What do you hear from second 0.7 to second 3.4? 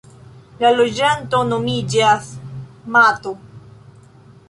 loĝanto nomiĝas "mato".